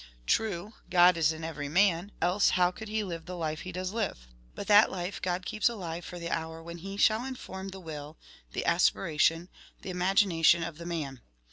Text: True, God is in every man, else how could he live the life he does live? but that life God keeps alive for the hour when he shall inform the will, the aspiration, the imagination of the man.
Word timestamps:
True, 0.25 0.73
God 0.89 1.15
is 1.15 1.31
in 1.31 1.43
every 1.43 1.69
man, 1.69 2.11
else 2.23 2.49
how 2.49 2.71
could 2.71 2.87
he 2.87 3.03
live 3.03 3.27
the 3.27 3.37
life 3.37 3.59
he 3.61 3.71
does 3.71 3.91
live? 3.93 4.27
but 4.55 4.65
that 4.65 4.89
life 4.89 5.21
God 5.21 5.45
keeps 5.45 5.69
alive 5.69 6.03
for 6.03 6.17
the 6.17 6.31
hour 6.31 6.63
when 6.63 6.79
he 6.79 6.97
shall 6.97 7.23
inform 7.23 7.67
the 7.69 7.79
will, 7.79 8.17
the 8.53 8.65
aspiration, 8.65 9.47
the 9.83 9.91
imagination 9.91 10.63
of 10.63 10.79
the 10.79 10.87
man. 10.87 11.21